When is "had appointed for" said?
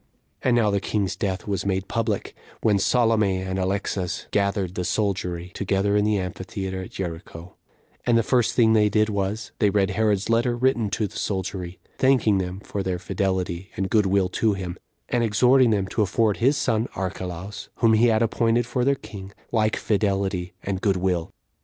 18.07-18.83